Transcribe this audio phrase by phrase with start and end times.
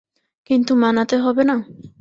[0.49, 1.55] কিন্তু মানাতে হবে না?